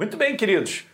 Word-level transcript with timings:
Muito 0.00 0.16
bem, 0.16 0.34
queridos. 0.34 0.86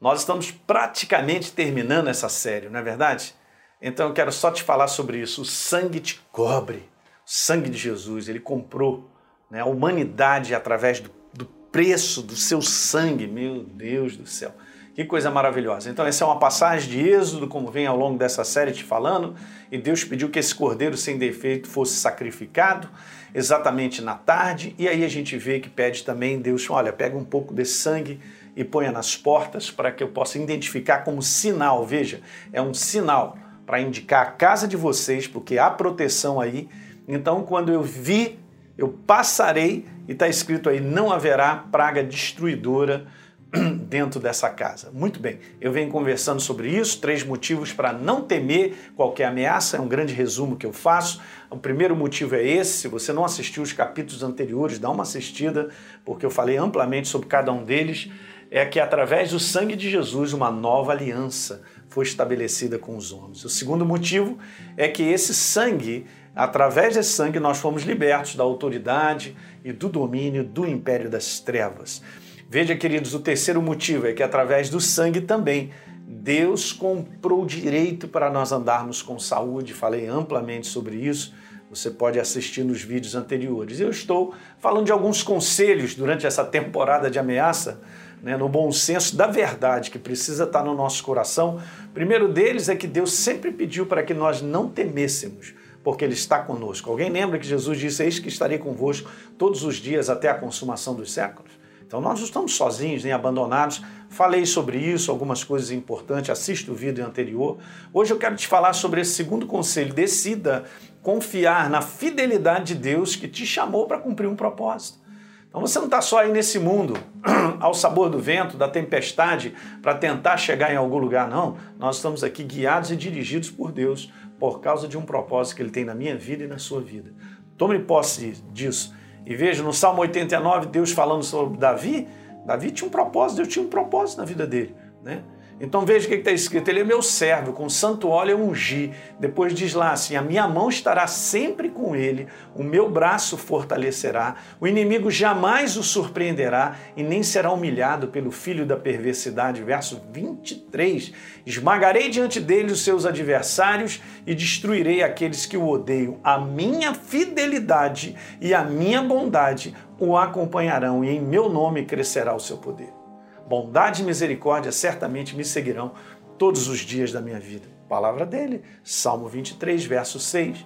Nós 0.00 0.18
estamos 0.18 0.50
praticamente 0.50 1.52
terminando 1.52 2.08
essa 2.08 2.28
série, 2.28 2.68
não 2.68 2.80
é 2.80 2.82
verdade? 2.82 3.32
Então 3.80 4.08
eu 4.08 4.12
quero 4.12 4.32
só 4.32 4.50
te 4.50 4.60
falar 4.60 4.88
sobre 4.88 5.18
isso. 5.18 5.42
O 5.42 5.44
sangue 5.44 6.00
te 6.00 6.20
cobre. 6.32 6.78
O 6.78 7.30
sangue 7.30 7.70
de 7.70 7.78
Jesus, 7.78 8.28
ele 8.28 8.40
comprou 8.40 9.08
né, 9.48 9.60
a 9.60 9.66
humanidade 9.66 10.52
através 10.52 10.98
do, 10.98 11.12
do 11.32 11.46
preço 11.46 12.22
do 12.22 12.34
seu 12.34 12.60
sangue. 12.60 13.28
Meu 13.28 13.62
Deus 13.62 14.16
do 14.16 14.26
céu. 14.26 14.52
Que 14.94 15.04
coisa 15.04 15.28
maravilhosa. 15.28 15.90
Então, 15.90 16.06
essa 16.06 16.22
é 16.22 16.26
uma 16.26 16.38
passagem 16.38 16.88
de 16.88 17.00
Êxodo, 17.00 17.48
como 17.48 17.68
vem 17.68 17.84
ao 17.84 17.96
longo 17.96 18.16
dessa 18.16 18.44
série 18.44 18.70
te 18.70 18.84
falando, 18.84 19.34
e 19.70 19.76
Deus 19.76 20.04
pediu 20.04 20.28
que 20.28 20.38
esse 20.38 20.54
cordeiro 20.54 20.96
sem 20.96 21.18
defeito 21.18 21.68
fosse 21.68 21.96
sacrificado 21.96 22.88
exatamente 23.34 24.00
na 24.00 24.14
tarde, 24.14 24.72
e 24.78 24.86
aí 24.86 25.04
a 25.04 25.08
gente 25.08 25.36
vê 25.36 25.58
que 25.58 25.68
pede 25.68 26.04
também 26.04 26.40
Deus, 26.40 26.70
olha, 26.70 26.92
pega 26.92 27.18
um 27.18 27.24
pouco 27.24 27.52
desse 27.52 27.78
sangue 27.78 28.20
e 28.54 28.62
ponha 28.62 28.92
nas 28.92 29.16
portas 29.16 29.68
para 29.68 29.90
que 29.90 30.00
eu 30.00 30.08
possa 30.10 30.38
identificar 30.38 30.98
como 30.98 31.20
sinal, 31.20 31.84
veja, 31.84 32.20
é 32.52 32.62
um 32.62 32.72
sinal 32.72 33.36
para 33.66 33.80
indicar 33.80 34.22
a 34.22 34.30
casa 34.30 34.68
de 34.68 34.76
vocês, 34.76 35.26
porque 35.26 35.58
há 35.58 35.68
proteção 35.70 36.40
aí. 36.40 36.68
Então, 37.08 37.42
quando 37.42 37.72
eu 37.72 37.82
vi, 37.82 38.38
eu 38.78 38.96
passarei, 39.04 39.84
e 40.06 40.12
está 40.12 40.28
escrito 40.28 40.68
aí, 40.68 40.80
não 40.80 41.10
haverá 41.10 41.64
praga 41.72 42.04
destruidora 42.04 43.08
dentro 43.88 44.20
dessa 44.20 44.50
casa. 44.50 44.90
Muito 44.92 45.20
bem, 45.20 45.38
eu 45.60 45.72
venho 45.72 45.90
conversando 45.90 46.40
sobre 46.40 46.68
isso, 46.68 47.00
três 47.00 47.24
motivos 47.24 47.72
para 47.72 47.92
não 47.92 48.22
temer 48.22 48.74
qualquer 48.96 49.26
ameaça, 49.26 49.76
é 49.76 49.80
um 49.80 49.88
grande 49.88 50.12
resumo 50.12 50.56
que 50.56 50.66
eu 50.66 50.72
faço. 50.72 51.20
O 51.50 51.56
primeiro 51.56 51.94
motivo 51.94 52.34
é 52.34 52.42
esse, 52.42 52.78
se 52.78 52.88
você 52.88 53.12
não 53.12 53.24
assistiu 53.24 53.62
os 53.62 53.72
capítulos 53.72 54.22
anteriores, 54.22 54.78
dá 54.78 54.90
uma 54.90 55.02
assistida, 55.02 55.68
porque 56.04 56.26
eu 56.26 56.30
falei 56.30 56.56
amplamente 56.56 57.08
sobre 57.08 57.28
cada 57.28 57.52
um 57.52 57.64
deles, 57.64 58.10
é 58.50 58.64
que 58.64 58.80
através 58.80 59.30
do 59.30 59.40
sangue 59.40 59.76
de 59.76 59.90
Jesus 59.90 60.32
uma 60.32 60.50
nova 60.50 60.92
aliança 60.92 61.62
foi 61.88 62.04
estabelecida 62.04 62.78
com 62.78 62.96
os 62.96 63.12
homens. 63.12 63.44
O 63.44 63.48
segundo 63.48 63.84
motivo 63.84 64.38
é 64.76 64.88
que 64.88 65.02
esse 65.02 65.32
sangue, 65.32 66.06
através 66.34 66.94
desse 66.94 67.12
sangue, 67.12 67.38
nós 67.38 67.58
fomos 67.58 67.84
libertos 67.84 68.34
da 68.34 68.42
autoridade 68.42 69.36
e 69.64 69.72
do 69.72 69.88
domínio 69.88 70.44
do 70.44 70.66
império 70.66 71.08
das 71.08 71.38
trevas. 71.38 72.02
Veja, 72.48 72.76
queridos, 72.76 73.14
o 73.14 73.20
terceiro 73.20 73.60
motivo 73.60 74.06
é 74.06 74.12
que 74.12 74.22
através 74.22 74.68
do 74.68 74.80
sangue 74.80 75.20
também 75.20 75.70
Deus 76.06 76.72
comprou 76.72 77.44
direito 77.46 78.06
para 78.06 78.30
nós 78.30 78.52
andarmos 78.52 79.02
com 79.02 79.18
saúde. 79.18 79.72
Falei 79.72 80.06
amplamente 80.06 80.66
sobre 80.66 80.96
isso. 80.96 81.34
Você 81.70 81.90
pode 81.90 82.20
assistir 82.20 82.62
nos 82.62 82.82
vídeos 82.82 83.14
anteriores. 83.14 83.80
Eu 83.80 83.90
estou 83.90 84.34
falando 84.58 84.86
de 84.86 84.92
alguns 84.92 85.22
conselhos 85.22 85.94
durante 85.94 86.26
essa 86.26 86.44
temporada 86.44 87.10
de 87.10 87.18
ameaça, 87.18 87.80
né, 88.22 88.36
no 88.36 88.48
bom 88.48 88.70
senso 88.70 89.16
da 89.16 89.26
verdade 89.26 89.90
que 89.90 89.98
precisa 89.98 90.44
estar 90.44 90.62
no 90.62 90.74
nosso 90.74 91.02
coração. 91.02 91.60
Primeiro 91.92 92.28
deles 92.28 92.68
é 92.68 92.76
que 92.76 92.86
Deus 92.86 93.12
sempre 93.12 93.50
pediu 93.50 93.86
para 93.86 94.02
que 94.02 94.14
nós 94.14 94.40
não 94.40 94.68
temêssemos, 94.68 95.54
porque 95.82 96.04
Ele 96.04 96.14
está 96.14 96.38
conosco. 96.38 96.90
Alguém 96.90 97.10
lembra 97.10 97.38
que 97.38 97.46
Jesus 97.46 97.78
disse: 97.78 98.04
Eis 98.04 98.18
que 98.18 98.28
estarei 98.28 98.58
convosco 98.58 99.10
todos 99.36 99.64
os 99.64 99.76
dias 99.76 100.08
até 100.08 100.28
a 100.28 100.34
consumação 100.34 100.94
dos 100.94 101.12
séculos? 101.12 101.63
Então 101.86 102.00
nós 102.00 102.18
não 102.18 102.26
estamos 102.26 102.54
sozinhos 102.54 103.04
nem 103.04 103.12
abandonados. 103.12 103.82
Falei 104.08 104.46
sobre 104.46 104.78
isso, 104.78 105.10
algumas 105.10 105.44
coisas 105.44 105.70
importantes, 105.70 106.30
assista 106.30 106.70
o 106.70 106.74
vídeo 106.74 107.04
anterior. 107.04 107.58
Hoje 107.92 108.12
eu 108.12 108.18
quero 108.18 108.36
te 108.36 108.46
falar 108.46 108.72
sobre 108.72 109.00
esse 109.00 109.12
segundo 109.12 109.46
conselho. 109.46 109.92
Decida 109.92 110.64
confiar 111.02 111.68
na 111.68 111.82
fidelidade 111.82 112.74
de 112.74 112.80
Deus 112.80 113.14
que 113.14 113.28
te 113.28 113.44
chamou 113.46 113.86
para 113.86 113.98
cumprir 113.98 114.26
um 114.26 114.36
propósito. 114.36 115.04
Então 115.48 115.60
você 115.60 115.78
não 115.78 115.86
está 115.86 116.00
só 116.00 116.18
aí 116.18 116.32
nesse 116.32 116.58
mundo, 116.58 116.98
ao 117.60 117.72
sabor 117.74 118.10
do 118.10 118.18
vento, 118.18 118.56
da 118.56 118.68
tempestade, 118.68 119.54
para 119.80 119.94
tentar 119.94 120.36
chegar 120.36 120.72
em 120.72 120.76
algum 120.76 120.98
lugar, 120.98 121.28
não. 121.28 121.56
Nós 121.78 121.96
estamos 121.96 122.24
aqui 122.24 122.42
guiados 122.42 122.90
e 122.90 122.96
dirigidos 122.96 123.52
por 123.52 123.70
Deus 123.70 124.12
por 124.36 124.60
causa 124.60 124.88
de 124.88 124.98
um 124.98 125.02
propósito 125.02 125.56
que 125.56 125.62
Ele 125.62 125.70
tem 125.70 125.84
na 125.84 125.94
minha 125.94 126.16
vida 126.16 126.42
e 126.42 126.48
na 126.48 126.58
sua 126.58 126.80
vida. 126.80 127.12
Tome 127.56 127.78
posse 127.78 128.32
disso 128.52 128.92
e 129.26 129.34
veja 129.34 129.62
no 129.62 129.72
Salmo 129.72 130.02
89, 130.02 130.66
Deus 130.66 130.92
falando 130.92 131.22
sobre 131.22 131.58
Davi, 131.58 132.08
Davi 132.44 132.70
tinha 132.70 132.86
um 132.86 132.90
propósito, 132.90 133.36
Deus 133.38 133.48
tinha 133.48 133.64
um 133.64 133.68
propósito 133.68 134.18
na 134.18 134.24
vida 134.24 134.46
dele. 134.46 134.74
Né? 135.02 135.22
Então 135.60 135.86
veja 135.86 136.06
o 136.06 136.08
que 136.08 136.16
está 136.16 136.32
escrito: 136.32 136.68
Ele 136.68 136.80
é 136.80 136.84
meu 136.84 137.00
servo, 137.00 137.52
com 137.52 137.68
santo 137.68 138.08
óleo 138.08 138.32
eu 138.32 138.40
ungi. 138.40 138.92
Depois 139.18 139.54
diz 139.54 139.72
lá 139.72 139.92
assim: 139.92 140.16
A 140.16 140.22
minha 140.22 140.48
mão 140.48 140.68
estará 140.68 141.06
sempre 141.06 141.68
com 141.68 141.94
ele, 141.94 142.26
o 142.54 142.62
meu 142.62 142.90
braço 142.90 143.36
fortalecerá, 143.36 144.36
o 144.60 144.66
inimigo 144.66 145.10
jamais 145.10 145.76
o 145.76 145.82
surpreenderá 145.82 146.76
e 146.96 147.02
nem 147.02 147.22
será 147.22 147.52
humilhado 147.52 148.08
pelo 148.08 148.30
filho 148.30 148.66
da 148.66 148.76
perversidade. 148.76 149.62
Verso 149.62 150.02
23: 150.12 151.12
Esmagarei 151.46 152.08
diante 152.08 152.40
dele 152.40 152.72
os 152.72 152.82
seus 152.82 153.06
adversários 153.06 154.02
e 154.26 154.34
destruirei 154.34 155.02
aqueles 155.02 155.46
que 155.46 155.56
o 155.56 155.68
odeiam. 155.68 156.18
A 156.24 156.38
minha 156.38 156.94
fidelidade 156.94 158.16
e 158.40 158.52
a 158.52 158.64
minha 158.64 159.02
bondade 159.02 159.74
o 159.98 160.16
acompanharão, 160.16 161.04
e 161.04 161.10
em 161.10 161.20
meu 161.20 161.48
nome 161.48 161.84
crescerá 161.84 162.34
o 162.34 162.40
seu 162.40 162.56
poder. 162.56 163.03
Bondade 163.48 164.02
e 164.02 164.04
misericórdia 164.04 164.72
certamente 164.72 165.36
me 165.36 165.44
seguirão 165.44 165.92
todos 166.38 166.68
os 166.68 166.80
dias 166.80 167.12
da 167.12 167.20
minha 167.20 167.38
vida. 167.38 167.68
Palavra 167.88 168.24
dele, 168.24 168.62
Salmo 168.82 169.28
23, 169.28 169.84
verso 169.84 170.18
6. 170.18 170.64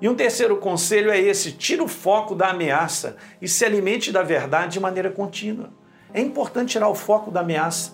E 0.00 0.08
um 0.08 0.14
terceiro 0.14 0.56
conselho 0.56 1.10
é 1.10 1.18
esse: 1.18 1.52
tira 1.52 1.82
o 1.82 1.88
foco 1.88 2.34
da 2.34 2.50
ameaça 2.50 3.16
e 3.40 3.48
se 3.48 3.64
alimente 3.64 4.12
da 4.12 4.22
verdade 4.22 4.74
de 4.74 4.80
maneira 4.80 5.10
contínua. 5.10 5.70
É 6.14 6.20
importante 6.20 6.72
tirar 6.72 6.88
o 6.88 6.94
foco 6.94 7.30
da 7.30 7.40
ameaça, 7.40 7.92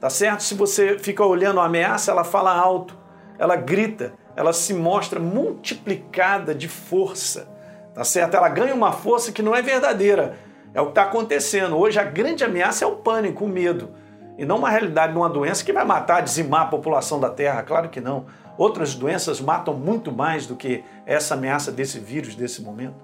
tá 0.00 0.08
certo? 0.08 0.42
Se 0.42 0.54
você 0.54 0.98
fica 0.98 1.24
olhando 1.24 1.60
a 1.60 1.66
ameaça, 1.66 2.10
ela 2.10 2.24
fala 2.24 2.52
alto, 2.52 2.98
ela 3.38 3.54
grita, 3.54 4.14
ela 4.34 4.52
se 4.52 4.72
mostra 4.72 5.20
multiplicada 5.20 6.54
de 6.54 6.68
força, 6.68 7.48
tá 7.94 8.02
certo? 8.02 8.36
Ela 8.36 8.48
ganha 8.48 8.74
uma 8.74 8.92
força 8.92 9.30
que 9.30 9.42
não 9.42 9.54
é 9.54 9.62
verdadeira, 9.62 10.36
é 10.74 10.80
o 10.80 10.86
que 10.86 10.90
está 10.92 11.02
acontecendo. 11.02 11.76
Hoje 11.76 11.98
a 11.98 12.04
grande 12.04 12.44
ameaça 12.44 12.84
é 12.84 12.88
o 12.88 12.96
pânico, 12.96 13.44
o 13.44 13.48
medo. 13.48 13.90
E 14.38 14.44
não 14.44 14.56
uma 14.56 14.70
realidade 14.70 15.12
de 15.12 15.18
uma 15.18 15.28
doença 15.28 15.64
que 15.64 15.72
vai 15.72 15.84
matar, 15.84 16.22
dizimar 16.22 16.62
a 16.62 16.66
população 16.66 17.20
da 17.20 17.28
Terra. 17.28 17.62
Claro 17.62 17.90
que 17.90 18.00
não. 18.00 18.26
Outras 18.56 18.94
doenças 18.94 19.40
matam 19.40 19.74
muito 19.74 20.10
mais 20.10 20.46
do 20.46 20.56
que 20.56 20.82
essa 21.04 21.34
ameaça 21.34 21.70
desse 21.70 21.98
vírus, 21.98 22.34
desse 22.34 22.62
momento. 22.62 22.96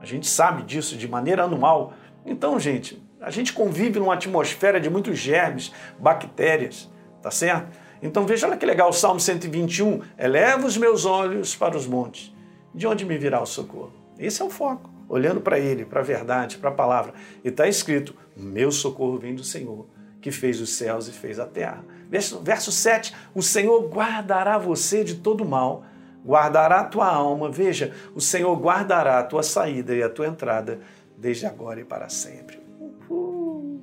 A 0.00 0.06
gente 0.06 0.28
sabe 0.28 0.62
disso 0.62 0.96
de 0.96 1.08
maneira 1.08 1.44
anual. 1.44 1.92
Então, 2.24 2.58
gente, 2.58 3.02
a 3.20 3.30
gente 3.30 3.52
convive 3.52 3.98
numa 3.98 4.14
atmosfera 4.14 4.80
de 4.80 4.88
muitos 4.88 5.18
germes, 5.18 5.72
bactérias, 5.98 6.88
tá 7.20 7.30
certo? 7.30 7.76
Então 8.00 8.24
veja 8.24 8.46
olha 8.46 8.56
que 8.56 8.64
legal, 8.64 8.90
o 8.90 8.92
Salmo 8.92 9.18
121, 9.18 10.02
eleva 10.16 10.64
os 10.64 10.76
meus 10.76 11.04
olhos 11.04 11.56
para 11.56 11.76
os 11.76 11.84
montes, 11.84 12.32
de 12.72 12.86
onde 12.86 13.04
me 13.04 13.18
virá 13.18 13.42
o 13.42 13.46
socorro? 13.46 13.92
Esse 14.16 14.40
é 14.40 14.44
o 14.44 14.50
foco 14.50 14.97
olhando 15.08 15.40
para 15.40 15.58
Ele, 15.58 15.84
para 15.84 16.00
a 16.00 16.04
verdade, 16.04 16.58
para 16.58 16.70
a 16.70 16.74
palavra. 16.74 17.14
E 17.42 17.48
está 17.48 17.66
escrito: 17.66 18.14
Meu 18.36 18.70
socorro 18.70 19.18
vem 19.18 19.34
do 19.34 19.42
Senhor, 19.42 19.86
que 20.20 20.30
fez 20.30 20.60
os 20.60 20.70
céus 20.74 21.08
e 21.08 21.12
fez 21.12 21.38
a 21.38 21.46
terra. 21.46 21.84
Verso, 22.10 22.40
verso 22.40 22.70
7: 22.70 23.14
O 23.34 23.42
Senhor 23.42 23.88
guardará 23.88 24.58
você 24.58 25.02
de 25.02 25.16
todo 25.16 25.44
mal, 25.44 25.84
guardará 26.24 26.80
a 26.80 26.84
tua 26.84 27.06
alma. 27.06 27.50
Veja, 27.50 27.94
o 28.14 28.20
Senhor 28.20 28.54
guardará 28.56 29.18
a 29.18 29.24
tua 29.24 29.42
saída 29.42 29.94
e 29.94 30.02
a 30.02 30.08
tua 30.08 30.26
entrada, 30.26 30.80
desde 31.16 31.46
agora 31.46 31.80
e 31.80 31.84
para 31.84 32.08
sempre. 32.08 32.60
Uhul. 32.78 33.80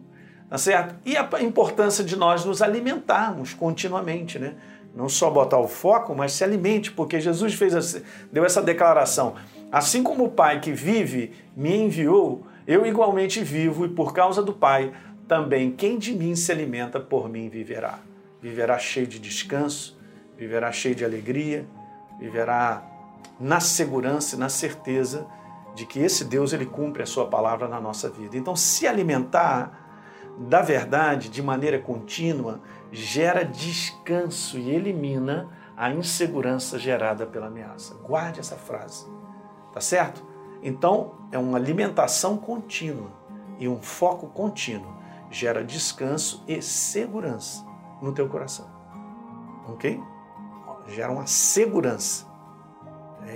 Tá 0.49 0.57
certo? 0.57 0.95
E 1.05 1.17
a 1.17 1.27
importância 1.41 2.03
de 2.03 2.15
nós 2.15 2.45
nos 2.45 2.61
alimentarmos 2.61 3.53
continuamente, 3.53 4.37
né? 4.37 4.55
Não 4.95 5.09
só 5.09 5.29
botar 5.29 5.59
o 5.59 5.67
foco, 5.67 6.15
mas 6.15 6.31
se 6.31 6.43
alimente, 6.43 6.89
porque 6.91 7.19
Jesus 7.19 7.53
fez 7.53 8.01
deu 8.31 8.45
essa 8.45 8.61
declaração. 8.61 9.35
Assim 9.71 10.01
como 10.01 10.23
o 10.23 10.31
Pai 10.31 10.61
que 10.61 10.71
vive 10.71 11.33
me 11.55 11.75
enviou, 11.75 12.43
eu 12.65 12.85
igualmente 12.85 13.43
vivo, 13.43 13.85
e 13.85 13.89
por 13.89 14.13
causa 14.13 14.41
do 14.41 14.53
Pai, 14.53 14.93
também 15.27 15.71
quem 15.71 15.97
de 15.97 16.13
mim 16.13 16.35
se 16.35 16.51
alimenta, 16.51 16.99
por 16.99 17.27
mim 17.27 17.49
viverá. 17.49 17.99
Viverá 18.41 18.79
cheio 18.79 19.05
de 19.05 19.19
descanso, 19.19 19.97
viverá 20.37 20.71
cheio 20.71 20.95
de 20.95 21.03
alegria, 21.03 21.65
viverá 22.19 22.81
na 23.39 23.59
segurança 23.59 24.35
e 24.35 24.39
na 24.39 24.47
certeza 24.47 25.27
de 25.75 25.85
que 25.85 25.99
esse 25.99 26.23
Deus 26.23 26.53
ele 26.53 26.65
cumpre 26.65 27.03
a 27.03 27.05
sua 27.05 27.27
palavra 27.27 27.67
na 27.67 27.81
nossa 27.81 28.09
vida. 28.09 28.37
Então, 28.37 28.55
se 28.55 28.87
alimentar 28.87 29.84
da 30.37 30.61
verdade 30.61 31.29
de 31.29 31.41
maneira 31.41 31.79
contínua 31.79 32.59
gera 32.91 33.43
descanso 33.43 34.57
e 34.57 34.69
elimina 34.69 35.49
a 35.77 35.91
insegurança 35.91 36.77
gerada 36.79 37.25
pela 37.25 37.47
ameaça. 37.47 37.95
Guarde 37.95 38.39
essa 38.39 38.55
frase. 38.55 39.05
Tá 39.73 39.81
certo? 39.81 40.25
Então, 40.61 41.15
é 41.31 41.37
uma 41.37 41.57
alimentação 41.57 42.37
contínua 42.37 43.11
e 43.59 43.67
um 43.67 43.81
foco 43.81 44.27
contínuo 44.27 44.95
gera 45.29 45.63
descanso 45.63 46.43
e 46.47 46.61
segurança 46.61 47.65
no 48.01 48.13
teu 48.13 48.27
coração. 48.27 48.67
OK? 49.67 50.01
Gera 50.87 51.11
uma 51.11 51.27
segurança. 51.27 52.25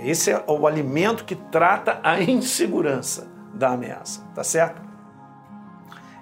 Esse 0.02 0.30
é 0.30 0.44
o 0.46 0.66
alimento 0.66 1.24
que 1.24 1.34
trata 1.34 2.00
a 2.02 2.22
insegurança 2.22 3.30
da 3.52 3.72
ameaça, 3.72 4.24
tá 4.34 4.44
certo? 4.44 4.89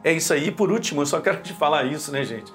É 0.09 0.13
isso 0.15 0.33
aí. 0.33 0.49
E 0.49 0.51
por 0.51 0.73
último, 0.73 1.03
eu 1.03 1.07
só 1.07 1.21
quero 1.21 1.43
te 1.43 1.53
falar 1.53 1.85
isso, 1.85 2.11
né, 2.11 2.25
gente? 2.25 2.51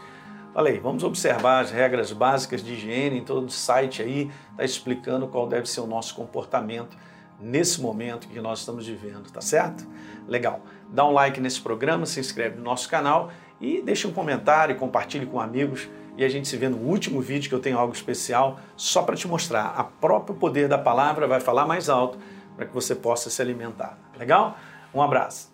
Falei, 0.56 0.80
vamos 0.80 1.04
observar 1.04 1.60
as 1.60 1.70
regras 1.70 2.12
básicas 2.12 2.64
de 2.64 2.74
higiene 2.74 3.20
em 3.20 3.24
todo 3.24 3.46
o 3.46 3.50
site 3.52 4.02
aí, 4.02 4.32
está 4.50 4.64
explicando 4.64 5.28
qual 5.28 5.48
deve 5.48 5.70
ser 5.70 5.82
o 5.82 5.86
nosso 5.86 6.16
comportamento 6.16 6.98
nesse 7.40 7.80
momento 7.80 8.28
que 8.28 8.42
nós 8.42 8.62
estamos 8.62 8.88
vivendo, 8.88 9.30
tá 9.32 9.40
certo? 9.40 9.88
Legal. 10.28 10.62
Dá 10.90 11.06
um 11.06 11.12
like 11.12 11.40
nesse 11.40 11.62
programa, 11.62 12.08
se 12.08 12.20
inscreve 12.20 12.58
no 12.58 12.64
nosso 12.64 12.90
canal 12.90 13.30
e 13.62 13.84
deixe 13.84 14.08
um 14.08 14.12
comentário, 14.12 14.76
compartilhe 14.76 15.28
com 15.28 15.40
amigos 15.40 15.88
e 16.18 16.26
a 16.26 16.30
gente 16.30 16.48
se 16.48 16.58
vê 16.58 16.68
no 16.68 16.78
último 16.78 17.22
vídeo 17.22 17.50
que 17.50 17.56
eu 17.56 17.60
tenho 17.60 17.78
algo 17.78 17.94
especial 17.94 18.60
só 18.76 19.04
para 19.04 19.16
te 19.16 19.28
mostrar. 19.28 19.76
A 19.78 19.84
próprio 19.84 20.36
poder 20.36 20.68
da 20.68 20.80
palavra 20.80 21.28
vai 21.28 21.40
falar 21.40 21.68
mais 21.68 21.88
alto 21.88 22.18
para 22.56 22.66
que 22.66 22.74
você 22.74 22.96
possa 22.96 23.30
se 23.30 23.40
alimentar. 23.44 23.96
Legal? 24.18 24.58
Um 24.92 25.04
abraço. 25.04 25.53